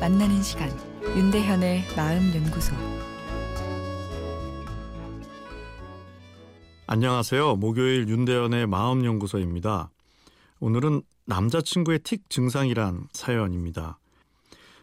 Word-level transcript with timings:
만나는 0.00 0.42
시간 0.42 0.68
윤대현의 1.16 1.84
마음 1.96 2.34
연구소 2.34 2.74
안녕하세요. 6.88 7.56
목요일 7.56 8.08
윤대현의 8.08 8.66
마음 8.66 9.04
연구소입니다. 9.04 9.90
오늘은 10.58 11.02
남자친구의 11.26 12.00
틱 12.00 12.28
증상이란 12.28 13.06
사연입니다. 13.12 13.98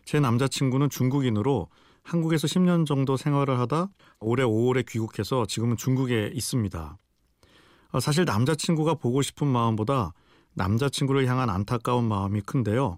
제 0.05 0.21
남자친구는 0.21 0.89
중국인으로 0.89 1.68
한국에서 2.02 2.48
10년 2.48 2.86
정도 2.86 3.18
생활을 3.18 3.59
하다 3.59 3.89
올해 4.21 4.43
5월에 4.45 4.88
귀국해서 4.88 5.45
지금은 5.45 5.75
중국에 5.75 6.32
있습니다. 6.34 6.98
아, 7.92 8.00
사실 8.00 8.23
남자친구가 8.23 8.93
보고 8.95 9.21
싶은 9.21 9.45
마음보다 9.45 10.14
남자친구를 10.54 11.28
향한 11.28 11.50
안타까운 11.50 12.06
마음이 12.06 12.42
큰데요. 12.42 12.98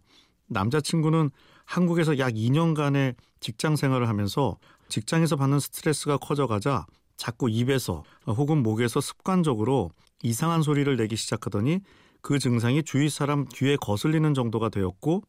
남자친구는 0.53 1.29
한국에서 1.65 2.17
약 2.19 2.33
2년간의 2.33 3.15
직장 3.39 3.75
생활을 3.75 4.07
하면서 4.07 4.57
직장에서 4.89 5.35
받는 5.35 5.59
스트레스가 5.59 6.17
커져가자 6.17 6.85
자꾸 7.17 7.49
입에서 7.49 8.03
혹은 8.27 8.63
목에서 8.63 9.01
습관적으로 9.01 9.91
이상한 10.23 10.61
소리를 10.61 10.95
내기 10.95 11.15
시작하더니 11.15 11.79
그 12.21 12.39
증상이 12.39 12.83
주위 12.83 13.09
사람 13.09 13.45
귀에 13.45 13.75
거슬리는 13.75 14.33
정도가 14.33 14.69
되었고 14.69 15.23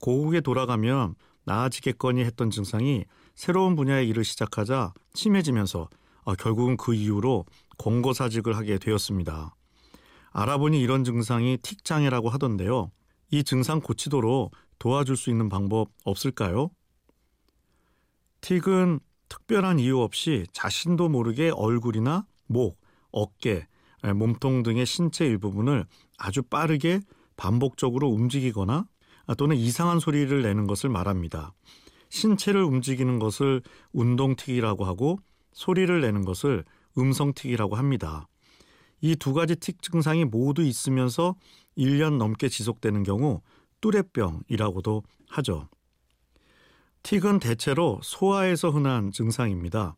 고국에 0.00 0.40
돌아가면 0.40 1.14
나아지겠거니 1.44 2.22
했던 2.22 2.50
증상이 2.50 3.04
새로운 3.34 3.76
분야의 3.76 4.08
일을 4.08 4.24
시작하자 4.24 4.92
심해지면서 5.14 5.88
어, 6.24 6.34
결국은 6.34 6.76
그 6.76 6.94
이후로 6.94 7.46
권고사직을 7.78 8.56
하게 8.56 8.78
되었습니다. 8.78 9.54
알아보니 10.32 10.80
이런 10.80 11.04
증상이 11.04 11.58
틱장애라고 11.62 12.28
하던데요. 12.28 12.90
이 13.30 13.42
증상 13.42 13.80
고치도록 13.80 14.52
도와줄 14.78 15.16
수 15.16 15.30
있는 15.30 15.48
방법 15.48 15.90
없을까요? 16.04 16.70
틱은 18.40 19.00
특별한 19.28 19.78
이유 19.80 20.00
없이 20.00 20.46
자신도 20.52 21.08
모르게 21.08 21.50
얼굴이나 21.50 22.26
목, 22.46 22.78
어깨, 23.10 23.66
몸통 24.02 24.62
등의 24.62 24.86
신체 24.86 25.26
일부분을 25.26 25.84
아주 26.18 26.42
빠르게 26.42 27.00
반복적으로 27.36 28.08
움직이거나 28.08 28.86
또는 29.36 29.56
이상한 29.56 29.98
소리를 29.98 30.42
내는 30.42 30.66
것을 30.66 30.90
말합니다. 30.90 31.52
신체를 32.10 32.62
움직이는 32.62 33.18
것을 33.18 33.62
운동틱이라고 33.92 34.84
하고 34.84 35.18
소리를 35.52 36.00
내는 36.00 36.24
것을 36.24 36.64
음성틱이라고 36.96 37.74
합니다. 37.74 38.28
이 39.00 39.16
두 39.16 39.34
가지 39.34 39.56
틱 39.56 39.82
증상이 39.82 40.24
모두 40.24 40.62
있으면서 40.62 41.34
1년 41.76 42.16
넘게 42.16 42.48
지속되는 42.48 43.02
경우 43.02 43.42
뚜레병이라고도 43.80 45.02
하죠. 45.28 45.68
틱은 47.02 47.38
대체로 47.38 48.00
소아에서 48.02 48.70
흔한 48.70 49.12
증상입니다. 49.12 49.96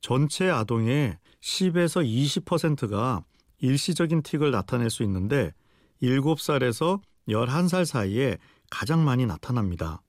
전체 0.00 0.50
아동의 0.50 1.18
10에서 1.40 2.04
20%가 2.44 3.24
일시적인 3.58 4.22
틱을 4.22 4.50
나타낼 4.50 4.90
수 4.90 5.02
있는데 5.02 5.52
7살에서 6.02 7.00
11살 7.28 7.84
사이에 7.84 8.38
가장 8.70 9.04
많이 9.04 9.26
나타납니다. 9.26 10.02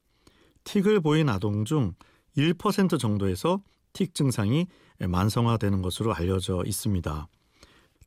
틱을 0.66 1.00
보인 1.00 1.30
아동 1.30 1.66
중 1.66 1.94
1% 2.38 3.00
정도에서 3.00 3.62
틱 3.94 4.14
증상이 4.14 4.68
만성화되는 5.00 5.82
것으로 5.82 6.14
알려져 6.14 6.64
있습니다. 6.66 7.28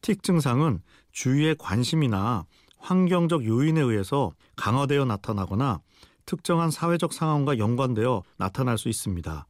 틱 0.03 0.23
증상은 0.23 0.83
주위의 1.13 1.57
관심이나 1.59 2.45
환경적 2.79 3.45
요인에 3.45 3.81
의해서 3.81 4.33
강화되어 4.57 5.05
나타나거나 5.05 5.81
특정한 6.27 6.71
사회적 6.71 7.13
상황과 7.13 7.59
연관되어 7.59 8.23
나타날 8.37 8.79
수 8.79 8.89
있습니다. 8.89 9.47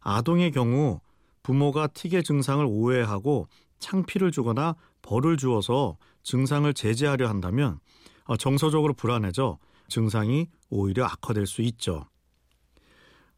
아동의 0.00 0.52
경우 0.52 1.00
부모가 1.42 1.86
틱의 1.88 2.22
증상을 2.22 2.64
오해하고 2.68 3.48
창피를 3.78 4.30
주거나 4.30 4.76
벌을 5.02 5.36
주어서 5.36 5.96
증상을 6.22 6.72
제재하려 6.72 7.28
한다면 7.28 7.78
어, 8.24 8.36
정서적으로 8.36 8.94
불안해져 8.94 9.58
증상이 9.88 10.48
오히려 10.70 11.04
악화될 11.04 11.46
수 11.46 11.62
있죠. 11.62 12.06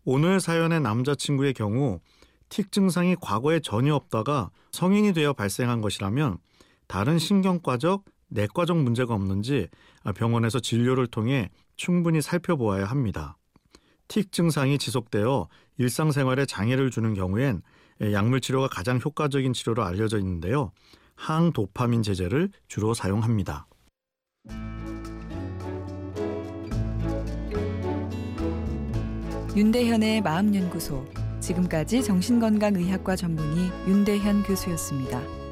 오늘 0.05 0.41
사연의 0.41 0.81
남자친구의 0.81 1.55
경우 1.55 2.01
틱 2.51 2.71
증상이 2.71 3.17
과거에 3.21 3.61
전혀 3.61 3.95
없다가 3.95 4.51
성인이 4.71 5.15
되어 5.15 5.33
발생한 5.33 5.81
것이라면 5.81 6.39
다른 6.87 7.19
신경과적, 7.19 8.05
내과적 8.35 8.77
문제가 8.77 9.15
없는지 9.15 9.69
병원에서 10.17 10.59
진료를 10.59 11.07
통해 11.07 11.51
충분히 11.77 12.21
살펴보아야 12.21 12.85
합니다. 12.85 13.39
틱 14.09 14.33
증상이 14.33 14.77
지속되어 14.77 15.49
일상생활에 15.79 16.45
장애를 16.45 16.91
주는 16.91 17.15
경우엔 17.15 17.63
약물 18.13 18.41
치료가 18.41 18.69
가장 18.69 19.01
효과적인 19.03 19.53
치료로 19.53 19.85
알려져 19.85 20.19
있는데요. 20.19 20.73
항도파민 21.15 22.03
제제를 22.03 22.51
주로 22.67 22.93
사용합니다. 22.93 23.67
윤대현의 29.57 30.23
마음연구소 30.23 31.07
지금까지 31.39 32.03
정신건강의학과 32.03 33.15
전문의 33.15 33.71
윤대현 33.87 34.43
교수였습니다. 34.43 35.44